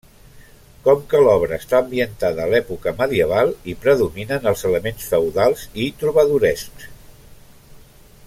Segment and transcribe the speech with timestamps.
[0.85, 6.89] Com que l'obra està ambientada a l'època medieval, hi predominen els elements feudals i trobadorescs.